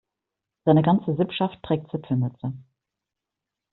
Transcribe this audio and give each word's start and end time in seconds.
Seine 0.65 0.81
ganze 0.81 1.15
Sippschaft 1.15 1.61
trägt 1.61 1.91
Zipfelmütze. 1.91 2.53